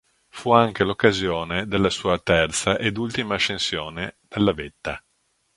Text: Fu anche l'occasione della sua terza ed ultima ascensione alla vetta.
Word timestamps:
Fu 0.29 0.49
anche 0.51 0.83
l'occasione 0.83 1.67
della 1.67 1.91
sua 1.91 2.17
terza 2.17 2.75
ed 2.79 2.97
ultima 2.97 3.35
ascensione 3.35 4.15
alla 4.29 4.51
vetta. 4.51 4.99